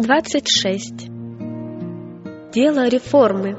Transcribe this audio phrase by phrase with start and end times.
[0.00, 1.10] 26.
[2.54, 3.50] Дело реформы.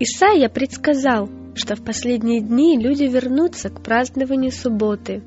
[0.00, 5.22] Исаия предсказал, что в последние дни люди вернутся к празднованию субботы.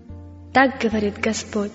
[0.53, 1.71] Так говорит Господь.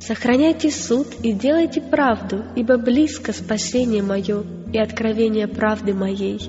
[0.00, 6.40] Сохраняйте суд и делайте правду, ибо близко спасение мое и откровение правды моей.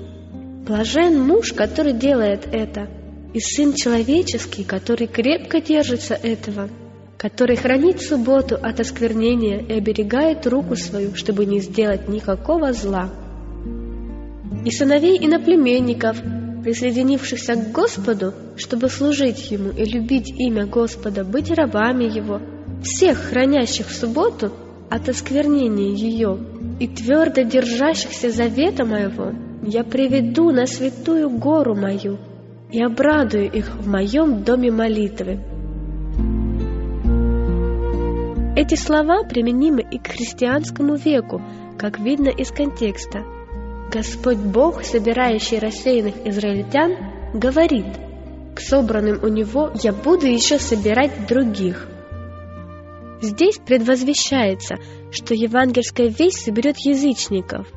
[0.66, 2.88] Блажен муж, который делает это,
[3.34, 6.70] и Сын Человеческий, который крепко держится этого,
[7.18, 13.10] который хранит субботу от осквернения и оберегает руку свою, чтобы не сделать никакого зла.
[14.64, 16.16] И сыновей иноплеменников,
[16.62, 22.40] присоединившихся к Господу, чтобы служить Ему и любить имя Господа, быть рабами Его,
[22.84, 24.52] всех хранящих субботу
[24.90, 26.38] от осквернения ее
[26.78, 29.32] и твердо держащихся завета моего,
[29.66, 32.18] я приведу на святую гору мою,
[32.74, 35.38] и обрадую их в моем доме молитвы.
[38.56, 41.40] Эти слова применимы и к христианскому веку,
[41.78, 43.22] как видно из контекста.
[43.92, 46.96] Господь Бог, собирающий рассеянных израильтян,
[47.32, 47.86] говорит,
[48.56, 51.88] «К собранным у Него я буду еще собирать других».
[53.22, 54.78] Здесь предвозвещается,
[55.12, 57.68] что евангельская весть соберет язычников,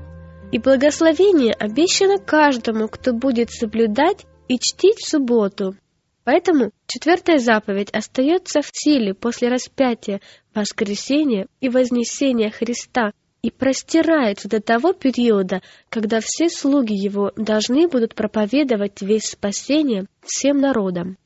[0.52, 5.76] и благословение обещано каждому, кто будет соблюдать и чтить субботу.
[6.24, 10.20] Поэтому четвертая заповедь остается в силе после распятия,
[10.54, 18.14] воскресения и вознесения Христа и простирается до того периода, когда все слуги Его должны будут
[18.14, 21.18] проповедовать весь спасение всем народам.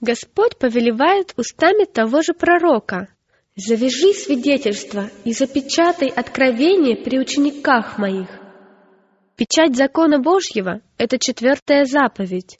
[0.00, 3.08] Господь повелевает устами того же пророка
[3.54, 8.28] «Завяжи свидетельство и запечатай откровение при учениках моих».
[9.36, 12.58] Печать закона Божьего— это четвертая заповедь.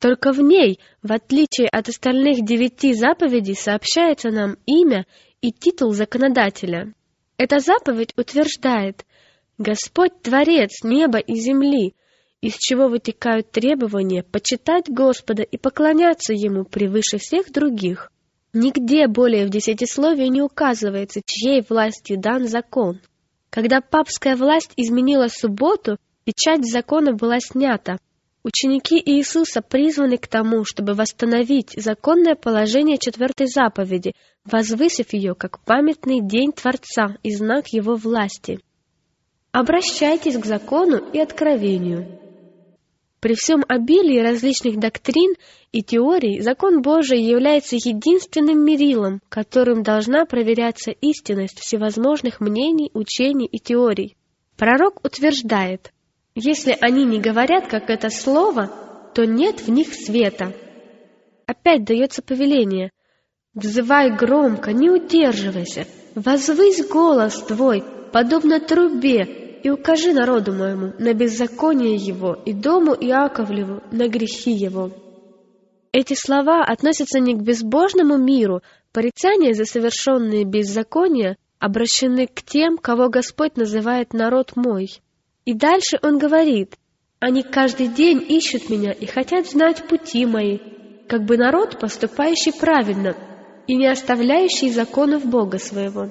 [0.00, 5.04] Только в ней, в отличие от остальных девяти заповедей, сообщается нам имя
[5.40, 6.94] и титул законодателя.
[7.38, 9.04] Эта заповедь утверждает
[9.58, 11.94] «Господь— Творец неба и земли»,
[12.40, 18.12] из чего вытекают требования почитать Господа и поклоняться Ему превыше всех других.
[18.52, 23.00] Нигде более в десятисловии не указывается, чьей властью дан закон.
[23.50, 27.98] Когда папская власть изменила субботу, Печать закона была снята.
[28.44, 34.12] Ученики Иисуса призваны к тому, чтобы восстановить законное положение четвертой заповеди,
[34.44, 38.60] возвысив ее как памятный день Творца и знак Его власти.
[39.52, 42.18] Обращайтесь к закону и откровению.
[43.20, 45.34] При всем обилии различных доктрин
[45.70, 53.58] и теорий, закон Божий является единственным мерилом, которым должна проверяться истинность всевозможных мнений, учений и
[53.58, 54.16] теорий.
[54.56, 55.92] Пророк утверждает,
[56.34, 58.70] если они не говорят, как это слово,
[59.14, 60.54] то нет в них света.
[61.46, 62.90] Опять дается повеление.
[63.54, 71.94] Взывай громко, не удерживайся, возвысь голос твой, подобно трубе, и укажи народу моему на беззаконие
[71.94, 74.90] его и дому Иаковлеву на грехи его.
[75.92, 78.62] Эти слова относятся не к безбожному миру,
[78.92, 84.88] порицания за совершенные беззакония обращены к тем, кого Господь называет народ мой.
[85.44, 86.76] И дальше он говорит,
[87.18, 90.58] «Они каждый день ищут меня и хотят знать пути мои,
[91.08, 93.16] как бы народ, поступающий правильно
[93.66, 96.10] и не оставляющий законов Бога своего».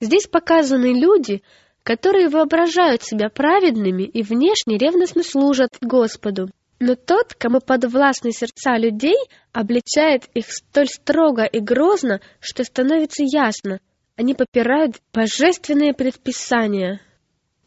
[0.00, 1.42] Здесь показаны люди,
[1.82, 6.50] которые воображают себя праведными и внешне ревностно служат Господу.
[6.78, 9.16] Но тот, кому подвластны сердца людей,
[9.52, 13.80] обличает их столь строго и грозно, что становится ясно,
[14.16, 17.00] они попирают божественные предписания,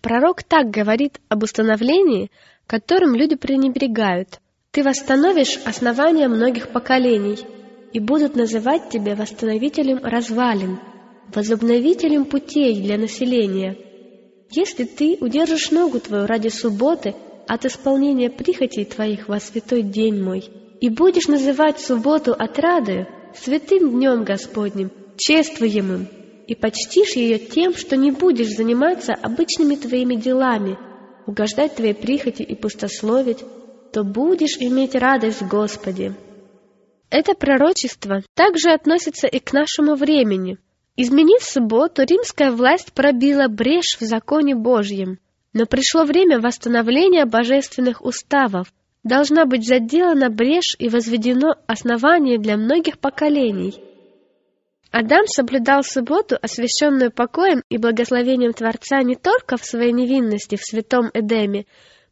[0.04, 2.30] Пророк так говорит об установлении,
[2.68, 4.42] которым люди пренебрегают.
[4.72, 7.40] Ты восстановишь основания многих поколений,
[7.94, 10.78] и будут называть тебя восстановителем развалин,
[11.34, 13.78] возобновителем путей для населения.
[14.52, 17.16] Если ты удержишь ногу твою ради субботы
[17.48, 20.44] от исполнения прихотей твоих во святой день мой,
[20.82, 26.10] и будешь называть субботу отрадою, святым днем Господним, чествуемым,
[26.48, 30.78] и почтишь ее тем, что не будешь заниматься обычными твоими делами,
[31.26, 33.40] угождать твоей прихоти и пустословить,
[33.92, 36.16] то будешь иметь радость в Господе.
[37.10, 40.58] Это пророчество также относится и к нашему времени.
[40.96, 45.20] Изменив субботу, римская власть пробила брешь в законе Божьем.
[45.54, 48.74] Но пришло время восстановления божественных уставов.
[49.04, 53.76] Должна быть заделана брешь и возведено основание для многих поколений.
[54.94, 61.10] Адам соблюдал субботу, освященную покоем и благословением Творца не только в своей невинности в святом
[61.16, 61.66] Эдеме,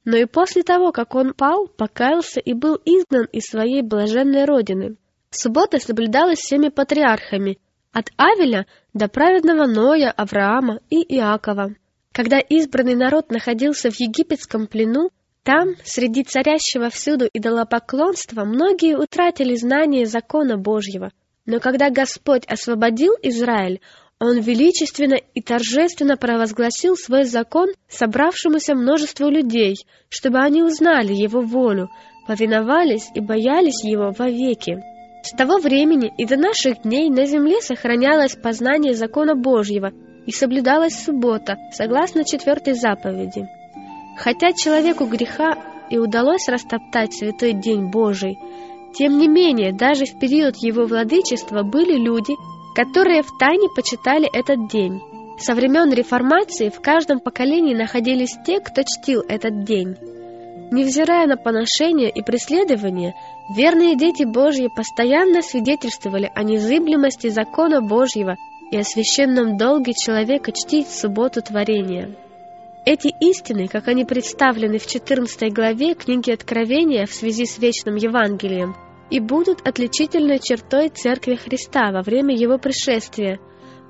[0.03, 4.95] но и после того, как он пал, покаялся и был изгнан из своей блаженной родины.
[5.29, 7.59] Суббота соблюдалась всеми патриархами,
[7.93, 11.75] от Авеля до праведного Ноя, Авраама и Иакова.
[12.11, 15.11] Когда избранный народ находился в египетском плену,
[15.43, 21.11] там, среди царящего всюду идолопоклонства, многие утратили знание закона Божьего.
[21.45, 23.81] Но когда Господь освободил Израиль,
[24.19, 29.77] он величественно и торжественно провозгласил свой закон собравшемуся множеству людей,
[30.09, 31.89] чтобы они узнали его волю,
[32.27, 34.83] повиновались и боялись его вовеки.
[35.23, 39.91] С того времени и до наших дней на земле сохранялось познание закона Божьего
[40.27, 43.47] и соблюдалась суббота, согласно четвертой заповеди.
[44.17, 45.55] Хотя человеку греха
[45.89, 48.37] и удалось растоптать святой день Божий,
[48.93, 52.33] тем не менее, даже в период его владычества были люди,
[52.75, 55.01] которые втайне почитали этот день.
[55.37, 59.95] Со времен реформации в каждом поколении находились те, кто чтил этот день.
[60.71, 63.13] Невзирая на поношения и преследования,
[63.55, 68.35] верные дети Божьи постоянно свидетельствовали о незыблемости закона Божьего
[68.71, 72.15] и о священном долге человека чтить субботу творения.
[72.83, 78.75] Эти истины, как они представлены в 14 главе книги Откровения в связи с вечным Евангелием,
[79.11, 83.39] и будут отличительной чертой Церкви Христа во время Его пришествия,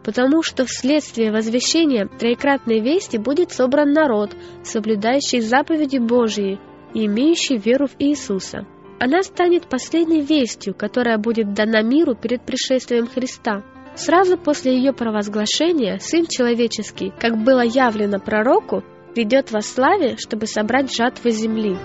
[0.03, 4.31] потому что вследствие возвещения троекратной вести будет собран народ,
[4.63, 6.59] соблюдающий заповеди Божьи
[6.93, 8.67] и имеющий веру в Иисуса.
[8.99, 13.63] Она станет последней вестью, которая будет дана миру перед пришествием Христа.
[13.95, 18.83] Сразу после ее провозглашения Сын Человеческий, как было явлено пророку,
[19.13, 21.77] придет во славе, чтобы собрать жатвы земли.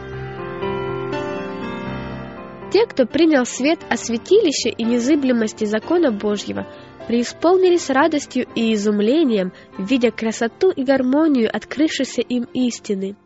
[2.73, 6.67] Те, кто принял свет о святилище и незыблемости закона Божьего,
[7.07, 13.17] преисполнились радостью и изумлением, видя красоту и гармонию открывшейся им истины.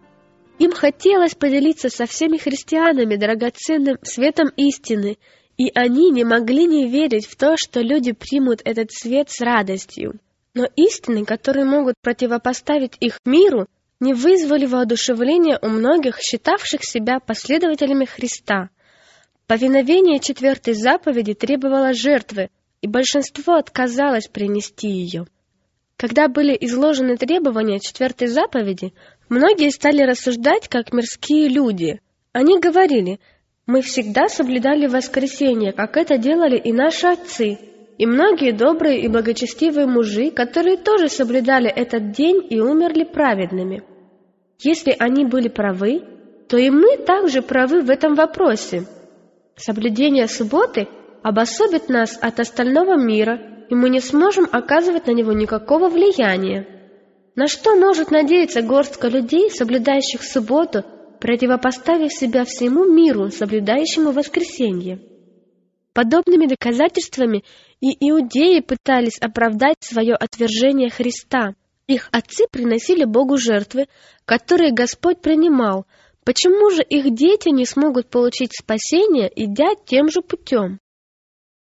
[0.58, 5.16] Им хотелось поделиться со всеми христианами драгоценным светом истины,
[5.60, 10.14] и они не могли не верить в то, что люди примут этот свет с радостью.
[10.54, 13.66] Но истины, которые могут противопоставить их миру,
[14.00, 18.70] не вызвали воодушевления у многих, считавших себя последователями Христа–
[19.50, 22.50] Повиновение четвертой заповеди требовало жертвы,
[22.82, 25.26] и большинство отказалось принести ее.
[25.96, 28.94] Когда были изложены требования четвертой заповеди,
[29.28, 32.00] многие стали рассуждать как мирские люди.
[32.30, 33.18] Они говорили,
[33.72, 37.56] «Мы всегда соблюдали воскресенье, как это делали и наши отцы,
[37.98, 43.84] и многие добрые и благочестивые мужи, которые тоже соблюдали этот день и умерли праведными.
[44.58, 46.02] Если они были правы,
[46.48, 48.86] то и мы также правы в этом вопросе».
[49.54, 50.88] Соблюдение субботы
[51.22, 56.66] обособит нас от остального мира, и мы не сможем оказывать на него никакого влияния.
[57.36, 60.82] На что может надеяться горстка людей, соблюдающих субботу,
[61.20, 65.00] противопоставив себя всему миру, соблюдающему воскресенье?
[65.92, 67.44] Подобными доказательствами
[67.80, 71.54] и иудеи пытались оправдать свое отвержение Христа.
[71.86, 73.86] Их отцы приносили Богу жертвы,
[74.24, 75.86] которые Господь принимал–
[76.24, 80.78] Почему же их дети не смогут получить спасение, идя тем же путем?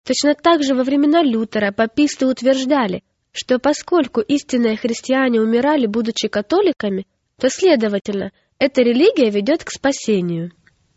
[0.06, 7.06] Точно так же во времена Лютера паписты утверждали, что поскольку истинные христиане умирали, будучи католиками,
[7.38, 10.52] то, следовательно, эта религия ведет к спасению.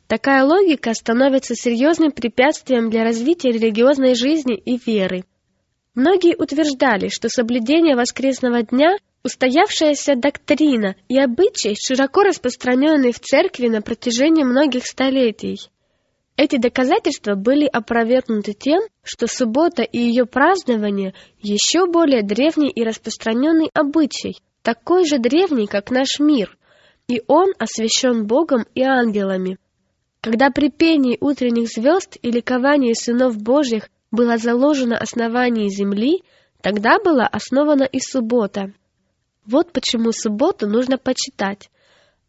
[0.05, 5.23] Такая логика становится серьезным препятствием для развития религиозной жизни и веры.
[5.95, 13.81] Многие утверждали, что соблюдение воскресного дня– Устоявшаяся доктрина и обычай, широко распространенные в церкви на
[13.81, 15.59] протяжении многих столетий.
[16.35, 23.69] Эти доказательства были опровергнуты тем, что суббота и ее празднование еще более древний и распространенный
[23.73, 26.57] обычай, такой же древний, как наш мир,
[27.07, 29.57] и он освящен Богом и ангелами.
[30.21, 36.23] Когда при пении утренних звезд и ликовании сынов Божьих было заложено основание земли,
[36.61, 38.73] тогда была основана и суббота.
[39.45, 41.69] Вот почему субботу нужно почитать.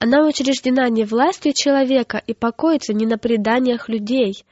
[0.01, 4.45] Она учреждена не властью человека и покоится не на преданиях людей.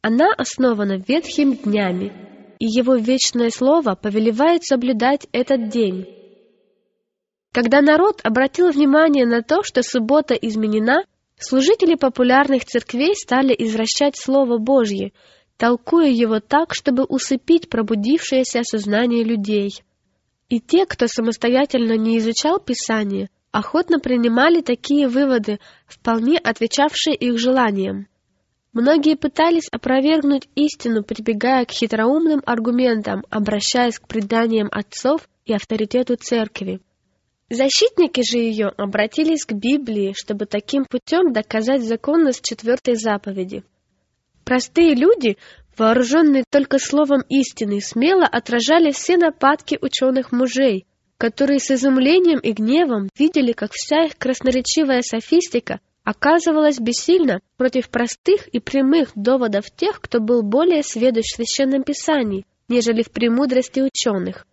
[0.00, 2.12] Она основана ветхими днями,
[2.58, 6.17] и его вечное слово повелевает соблюдать этот день.
[7.60, 11.02] Когда народ обратил внимание на то, что суббота изменена,
[11.40, 15.10] служители популярных церквей стали извращать Слово Божье,
[15.56, 19.72] толкуя его так, чтобы усыпить пробудившееся сознание людей.
[20.48, 28.06] И те, кто самостоятельно не изучал Писание, охотно принимали такие выводы, вполне отвечавшие их желаниям.
[28.72, 36.80] Многие пытались опровергнуть истину, прибегая к хитроумным аргументам, обращаясь к преданиям отцов и авторитету церкви.
[37.50, 43.64] Защитники же ее обратились к Библии, чтобы таким путем доказать законность четвертой заповеди.
[44.44, 45.38] Простые люди,
[45.76, 50.86] вооруженные только словом истины, смело отражали все нападки ученых мужей,
[51.16, 58.48] которые с изумлением и гневом видели, как вся их красноречивая софистика оказывалась бессильна против простых
[58.48, 64.46] и прямых доводов тех, кто был более сведущ в Священном Писании, нежели в премудрости ученых.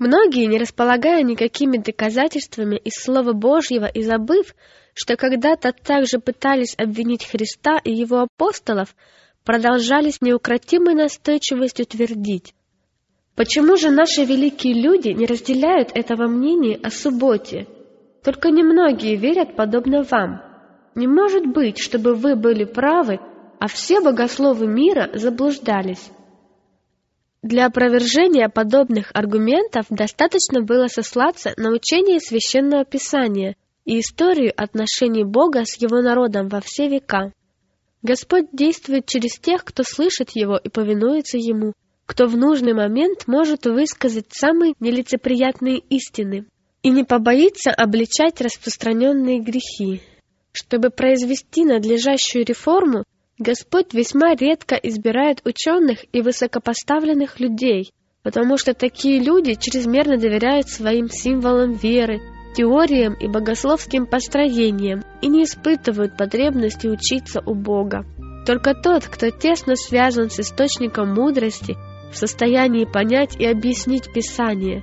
[0.00, 4.54] Многие, не располагая никакими доказательствами из Слова Божьего и забыв,
[4.94, 8.96] что когда-то также пытались обвинить Христа и его апостолов,
[9.44, 12.54] продолжали с неукротимой настойчивостью твердить.
[13.36, 17.66] Почему же наши великие люди не разделяют этого мнения о субботе?
[18.24, 20.40] Только немногие верят подобно вам.
[20.94, 23.20] Не может быть, чтобы вы были правы,
[23.58, 26.10] а все богословы мира заблуждались.
[27.42, 33.56] Для опровержения подобных аргументов достаточно было сослаться на учение Священного Писания
[33.86, 37.32] и историю отношений Бога с Его народом во все века.
[38.02, 41.72] Господь действует через тех, кто слышит Его и повинуется Ему,
[42.04, 46.46] кто в нужный момент может высказать самые нелицеприятные истины
[46.82, 50.02] и не побоится обличать распространенные грехи.
[50.52, 53.04] Чтобы произвести надлежащую реформу,
[53.40, 57.90] Господь весьма редко избирает ученых и высокопоставленных людей,
[58.22, 62.20] потому что такие люди чрезмерно доверяют своим символам веры,
[62.54, 68.04] теориям и богословским построениям и не испытывают потребности учиться у Бога.
[68.46, 71.78] Только тот, кто тесно связан с источником мудрости,
[72.12, 74.82] в состоянии понять и объяснить Писание.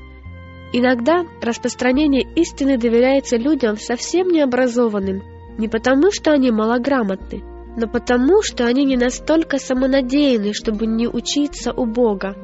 [0.73, 5.21] Иногда распространение истины доверяется людям совсем необразованным,
[5.59, 7.43] не потому, что они малограмотны,
[7.77, 12.35] но потому, что они не настолько самонадеянны, чтобы не учиться у Бога.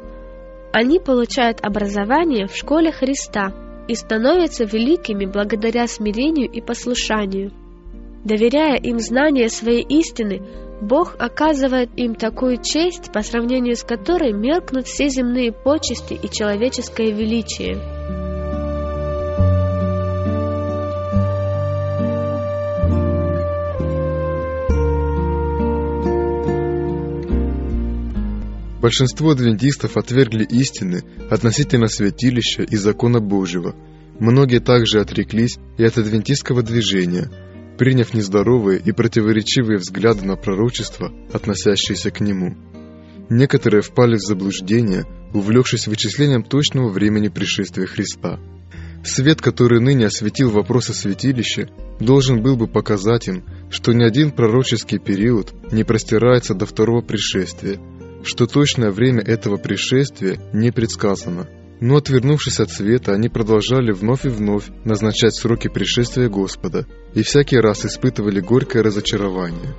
[0.71, 3.51] Они получают образование в школе Христа
[3.87, 7.51] и становятся великими благодаря смирению и послушанию.
[8.23, 10.41] Доверяя им знание своей истины,
[10.81, 17.11] Бог оказывает им такую честь, по сравнению с которой меркнут все земные почести и человеческое
[17.11, 17.92] величие.
[28.83, 33.77] Большинство адвентистов отвергли истины относительно святилища и закона Божьего.
[34.19, 37.31] Многие также отреклись и от адвентистского движения,
[37.77, 42.57] приняв нездоровые и противоречивые взгляды на пророчества, относящиеся к нему.
[43.29, 48.37] Некоторые впали в заблуждение, увлекшись вычислением точного времени пришествия Христа.
[49.05, 51.69] Свет, который ныне осветил вопросы святилища,
[52.01, 57.79] должен был бы показать им, что ни один пророческий период не простирается до второго пришествия–
[58.23, 61.47] что точное время этого пришествия не предсказано.
[61.79, 67.57] Но отвернувшись от света, они продолжали вновь и вновь назначать сроки пришествия Господа и всякий
[67.57, 69.75] раз испытывали горькое разочарование.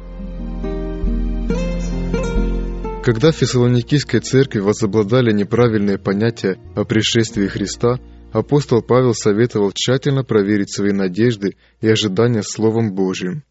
[3.02, 7.98] Когда в Фессалоникийской церкви возобладали неправильные понятия о пришествии Христа,
[8.32, 13.44] апостол Павел советовал тщательно проверить свои надежды и ожидания Словом Божьим.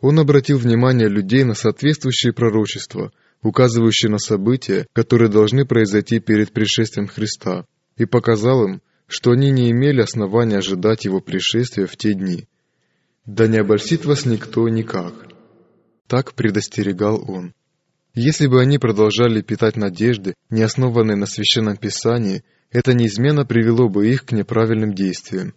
[0.00, 3.10] Он обратил внимание людей на соответствующие пророчества–
[3.42, 7.64] указывающие на события, которые должны произойти перед пришествием Христа,
[7.96, 12.46] и показал им, что они не имели основания ожидать Его пришествия в те дни.
[13.24, 15.14] «Да не обольстит вас никто никак»,—
[16.06, 17.52] так предостерегал он.
[18.14, 24.08] Если бы они продолжали питать надежды, не основанные на Священном Писании, это неизменно привело бы
[24.08, 25.54] их к неправильным действиям.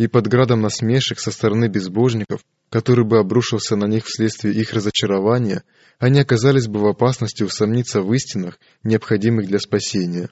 [0.00, 2.40] И под градом насмешек со стороны безбожников,
[2.70, 5.62] который бы обрушился на них вследствие их разочарования,
[5.98, 10.30] они оказались бы в опасности усомниться в истинах, необходимых для спасения.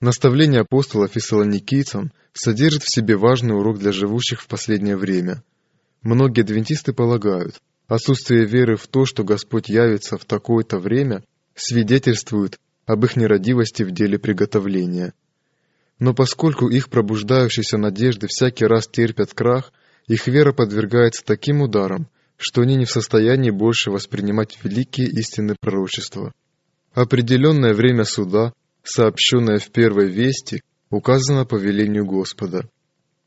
[0.00, 5.44] Наставление апостола фессалоникийцам содержит в себе важный урок для живущих в последнее время.
[6.02, 11.22] Многие адвентисты полагают, отсутствие веры в то, что Господь явится в такое-то время,
[11.54, 15.12] свидетельствует об их нерадивости в деле приготовления.
[16.00, 19.72] Но поскольку их пробуждающиеся надежды всякий раз терпят крах,
[20.08, 26.32] их вера подвергается таким ударам, что они не в состоянии больше воспринимать великие истины пророчества.
[26.94, 32.68] Определенное время суда, сообщенное в первой вести, указано по велению Господа.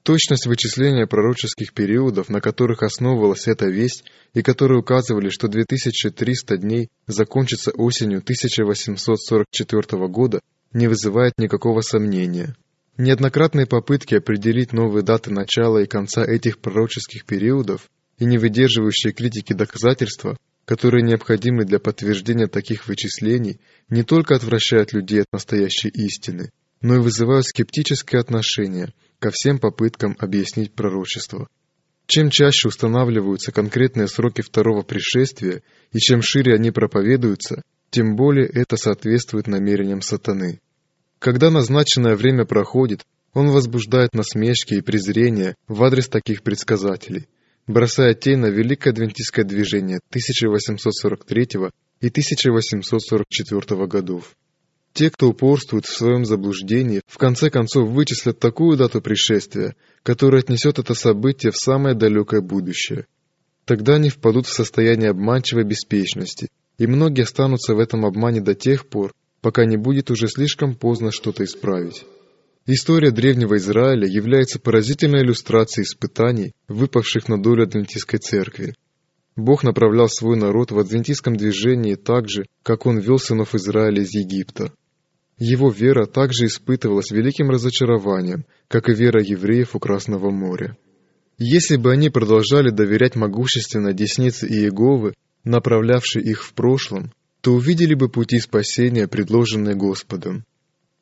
[0.02, 4.04] Точность вычисления пророческих периодов, на которых основывалась эта весть,
[4.34, 10.42] и которые указывали, что 2300 дней закончится осенью 1844 года,
[10.74, 12.56] не вызывает никакого сомнения.
[12.98, 17.90] Неоднократные попытки определить новые даты начала и конца этих пророческих периодов
[18.20, 25.22] и не выдерживающие критики доказательства, которые необходимы для подтверждения таких вычислений, не только отвращают людей
[25.22, 26.52] от настоящей истины,
[26.82, 31.48] но и вызывают скептическое отношение– ко всем попыткам объяснить пророчество.
[32.08, 35.64] Чем чаще устанавливаются конкретные сроки второго пришествия,
[35.94, 37.62] и чем шире они проповедуются,
[37.94, 40.60] тем более это соответствует намерениям сатаны.
[41.20, 47.28] Когда назначенное время проходит, он возбуждает насмешки и презрение в адрес таких предсказателей,
[47.68, 51.48] бросая тень на Великое Адвентистское движение 1843
[52.02, 54.36] и 1844 годов.
[54.94, 60.80] Те, кто упорствует в своем заблуждении, в конце концов вычислят такую дату пришествия, которая отнесет
[60.80, 63.06] это событие в самое далекое будущее.
[63.66, 68.88] Тогда они впадут в состояние обманчивой беспечности, и многие останутся в этом обмане до тех
[68.88, 72.06] пор, пока не будет уже слишком поздно что-то исправить.
[72.66, 78.76] История древнего Израиля является поразительной иллюстрацией испытаний, выпавших на долю Адвентистской церкви.
[79.36, 84.14] Бог направлял свой народ в адвентистском движении так же, как Он вел сынов Израиля из
[84.14, 84.72] Египта.
[85.38, 90.78] Его вера также испытывалась великим разочарованием, как и вера евреев у Красного моря.
[91.38, 98.10] Если бы они продолжали доверять могущественной деснице Иеговы, направлявшей их в прошлом, то увидели бы
[98.10, 100.44] пути спасения, предложенные Господом.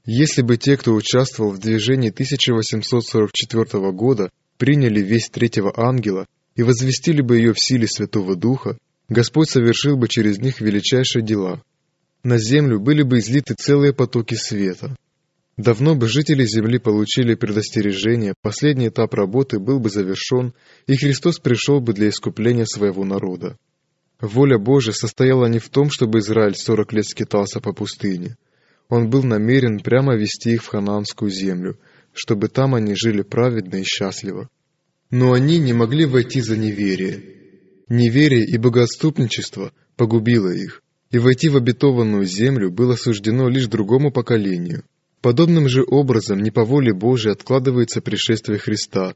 [0.05, 7.21] Если бы те, кто участвовал в движении 1844 года, приняли весть третьего ангела и возвестили
[7.21, 8.77] бы ее в силе Святого Духа,
[9.09, 11.61] Господь совершил бы через них величайшие дела,
[12.23, 14.95] на землю были бы излиты целые потоки света.
[15.57, 20.53] Давно бы жители Земли получили предостережение, последний этап работы был бы завершен,
[20.87, 23.57] и Христос пришел бы для искупления своего народа.
[24.21, 28.37] Воля Божия состояла не в том, чтобы Израиль сорок лет скитался по пустыне.
[28.87, 31.77] Он был намерен прямо вести их в ханаанскую землю,
[32.13, 34.49] чтобы там они жили праведно и счастливо.
[35.09, 37.23] Но они не могли войти за неверие.
[37.89, 40.81] Неверие и богоотступничество погубило их
[41.11, 44.83] и войти в обетованную землю было суждено лишь другому поколению.
[45.21, 49.13] Подобным же образом не по воле Божией откладывается пришествие Христа,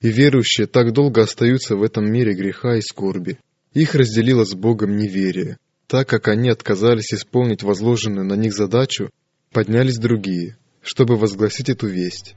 [0.00, 3.38] и верующие так долго остаются в этом мире греха и скорби.
[3.76, 5.58] Их разделило с Богом неверие.
[5.86, 9.10] Так как они отказались исполнить возложенную на них задачу,
[9.52, 12.36] поднялись другие, чтобы возгласить эту весть.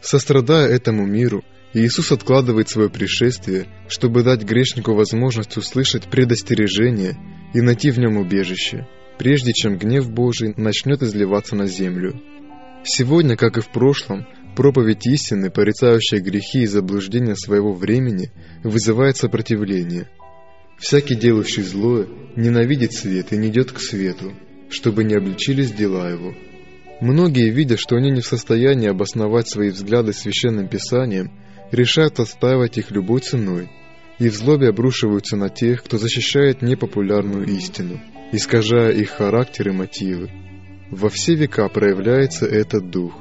[0.00, 7.16] Сострадая этому миру, Иисус откладывает свое пришествие, чтобы дать грешнику возможность услышать предостережение
[7.54, 12.20] и найти в нем убежище, прежде чем гнев Божий начнет изливаться на землю.
[12.82, 18.32] Сегодня, как и в прошлом, проповедь истины, порицающая грехи и заблуждения своего времени,
[18.64, 20.08] вызывает сопротивление.
[20.78, 22.06] Всякий, делающий злое,
[22.36, 24.32] ненавидит свет и не идет к свету,
[24.70, 26.34] чтобы не обличились дела его.
[27.00, 31.32] Многие, видя, что они не в состоянии обосновать свои взгляды священным писанием,
[31.70, 33.68] решают отстаивать их любой ценой–
[34.18, 38.00] и в злобе обрушиваются на тех, кто защищает непопулярную истину,
[38.32, 40.30] искажая их характер и мотивы.
[40.90, 43.14] Во все века проявляется этот дух.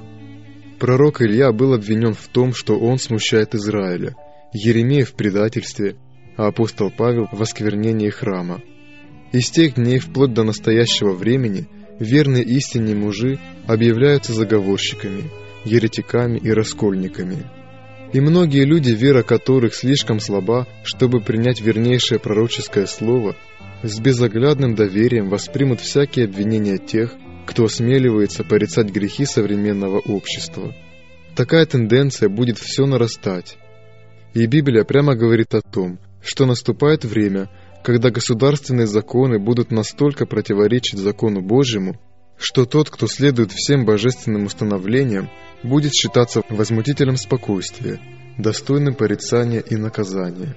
[0.80, 4.16] Пророк Илья был обвинен в том, что он смущает Израиля,
[4.54, 5.96] Еремея в предательстве,
[6.38, 8.62] а апостол Павел в осквернении храма.
[9.32, 11.68] Из тех дней вплоть до настоящего времени
[12.00, 15.24] верные истине мужи объявляются заговорщиками,
[15.66, 17.44] еретиками и раскольниками–
[18.14, 23.36] и многие люди, вера которых слишком слаба, чтобы принять вернейшее пророческое слово,
[23.82, 27.16] с безоглядным доверием воспримут всякие обвинения тех,
[27.48, 30.76] кто осмеливается порицать грехи современного общества.
[31.36, 33.58] Такая тенденция будет все нарастать.
[34.36, 37.50] И Библия прямо говорит о том, что наступает время,
[37.84, 42.00] когда государственные законы будут настолько противоречить закону Божьему,
[42.38, 45.30] что тот, кто следует всем божественным установлениям,
[45.64, 48.00] будет считаться возмутителем спокойствия,
[48.38, 50.56] достойным порицания и наказания.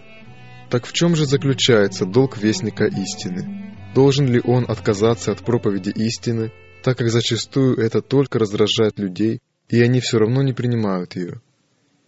[0.71, 3.75] Так в чем же заключается долг вестника истины?
[3.95, 6.53] Должен ли он отказаться от проповеди истины,
[6.83, 11.41] так как зачастую это только раздражает людей, и они все равно не принимают ее?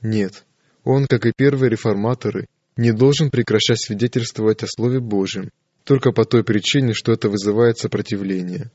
[0.01, 0.45] Нет,
[0.85, 2.47] он, как и первые реформаторы,
[2.79, 5.51] не должен прекращать свидетельствовать о Слове Божьем,
[5.85, 8.71] только по той причине, что это вызывает сопротивление.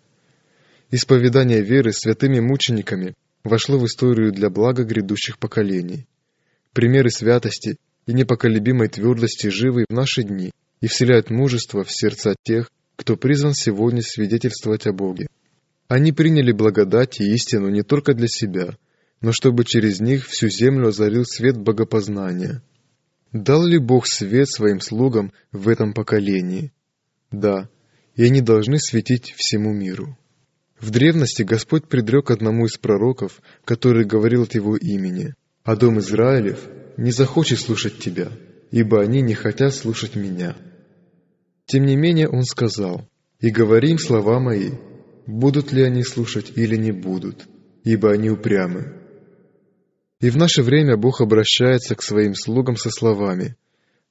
[0.91, 6.05] Исповедание веры святыми мучениками вошло в историю для блага грядущих поколений.
[6.73, 12.69] Примеры святости и непоколебимой твердости живы в наши дни и вселяют мужество в сердца тех,
[12.97, 15.27] кто призван сегодня свидетельствовать о Боге.
[15.87, 18.75] Они приняли благодать и истину не только для себя,
[19.21, 22.61] но чтобы через них всю землю озарил свет богопознания.
[23.33, 26.71] Дал ли Бог свет своим слугам в этом поколении?
[27.31, 27.67] Да,
[28.15, 30.15] и они должны светить всему миру.
[30.79, 36.59] В древности Господь предрек одному из пророков, который говорил от его имени, «А дом Израилев
[36.97, 38.31] не захочет слушать тебя,
[38.69, 40.55] ибо они не хотят слушать меня».
[41.65, 44.71] Тем не менее он сказал, «И говори им слова мои,
[45.25, 47.47] будут ли они слушать или не будут,
[47.83, 49.02] ибо они упрямы».
[50.23, 53.57] И в наше время Бог обращается к своим слугам со словами,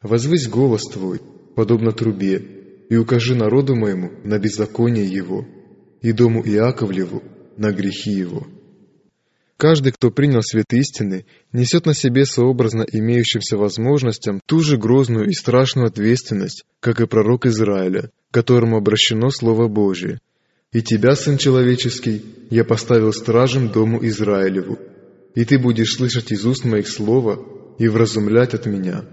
[0.02, 1.22] «Возвысь голос твой,
[1.56, 2.36] подобно трубе,
[2.90, 5.46] и укажи народу моему на беззаконие его,
[6.02, 7.22] и дому Иаковлеву
[7.56, 8.46] на грехи его».
[9.56, 15.32] Каждый, кто принял свет истины, несет на себе сообразно имеющимся возможностям ту же грозную и
[15.32, 20.20] страшную ответственность, как и пророк Израиля, которому обращено Слово Божие.
[20.74, 24.78] «И тебя, Сын Человеческий, я поставил стражем дому Израилеву,
[25.34, 27.38] и ты будешь слышать из уст моих Слово
[27.78, 29.04] и вразумлять от меня.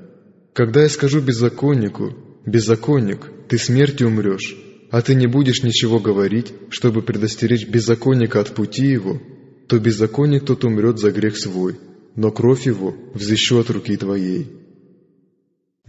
[0.53, 2.13] Когда я скажу беззаконнику,
[2.45, 4.55] беззаконник, ты смертью умрешь,
[4.91, 9.21] а ты не будешь ничего говорить, чтобы предостеречь беззаконника от пути его,
[9.67, 11.77] то беззаконник тот умрет за грех свой,
[12.15, 14.59] но кровь его взыщу от руки твоей».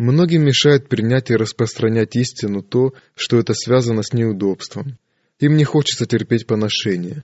[0.01, 4.97] Многим мешает принять и распространять истину то, что это связано с неудобством.
[5.41, 7.23] Им не хочется терпеть поношение.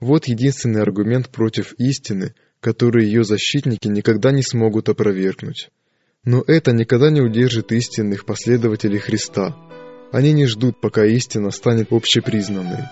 [0.00, 5.70] Вот единственный аргумент против истины, который ее защитники никогда не смогут опровергнуть.
[6.24, 9.56] Но это никогда не удержит истинных последователей Христа.
[10.12, 12.84] Они не ждут, пока истина станет общепризнанной.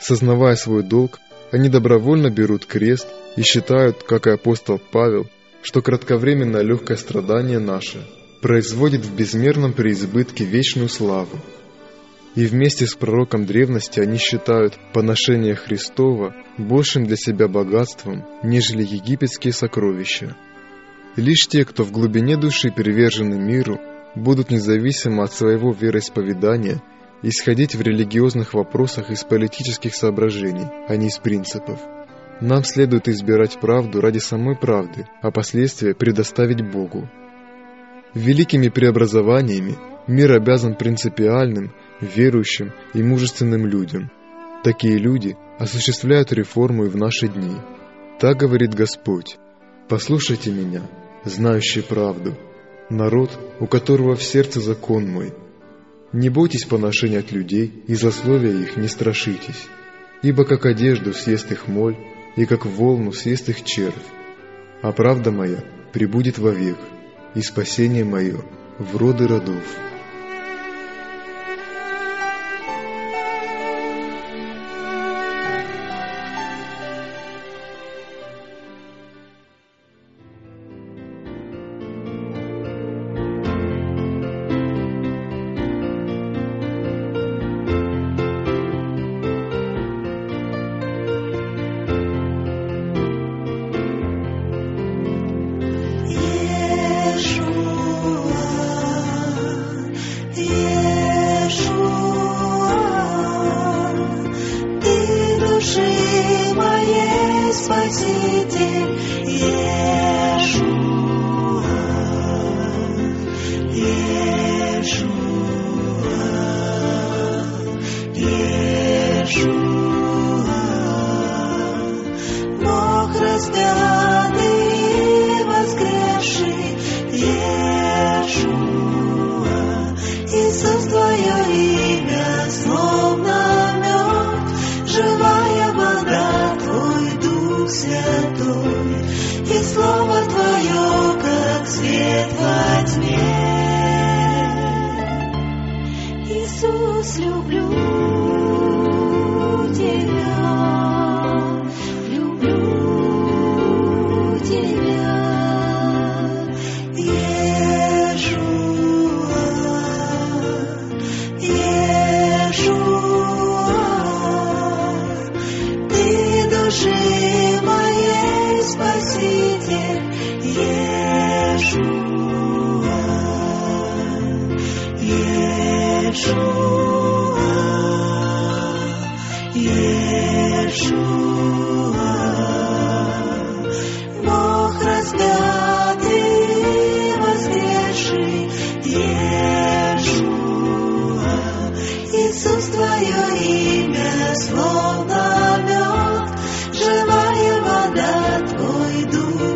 [0.00, 1.18] Сознавая свой долг,
[1.50, 5.28] они добровольно берут крест и считают, как и апостол Павел,
[5.62, 8.04] что кратковременное легкое страдание наше
[8.42, 11.38] производит в безмерном преизбытке вечную славу.
[12.34, 19.52] И вместе с пророком древности они считают поношение Христова большим для себя богатством, нежели египетские
[19.52, 20.36] сокровища.
[21.16, 23.78] лишь те, кто в глубине души привержены миру,
[24.16, 26.82] будут независимо от своего вероисповедания–
[27.24, 31.80] исходить в религиозных вопросах из политических соображений, а не из принципов.
[32.40, 37.08] Нам следует избирать правду ради самой правды, а последствия предоставить Богу.
[38.12, 41.72] Великими преобразованиями мир обязан принципиальным,
[42.04, 44.10] верующим и мужественным людям.
[44.62, 47.56] Такие люди осуществляют реформу и в наши дни.
[48.18, 49.36] Так говорит Господь.
[49.88, 50.82] «Послушайте меня,
[51.24, 52.36] знающий правду,
[52.88, 55.34] народ, у которого в сердце закон мой,
[56.12, 59.66] не бойтесь поношения от людей, и злословия их не страшитесь,
[60.22, 61.96] ибо как одежду съест их моль,
[62.36, 63.94] и как волну съест их червь.
[64.80, 65.62] А правда моя
[65.92, 66.78] пребудет вовек,
[67.34, 68.40] и спасение мое
[68.78, 69.93] в роды родов».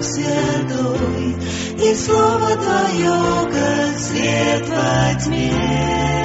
[0.08, 1.36] святой,
[1.76, 6.17] и слово Твое, как свет во тьме.